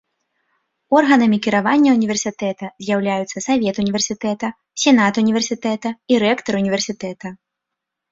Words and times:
Органамі 0.99 1.37
кіравання 1.45 1.89
ўніверсітэта 1.97 2.65
з'яўляюцца 2.85 3.37
савет 3.47 3.75
універсітэта, 3.83 4.47
сенат 4.85 5.13
універсітэта 5.23 5.89
і 6.15 6.19
рэктар 6.25 6.53
універсітэта. 6.63 7.27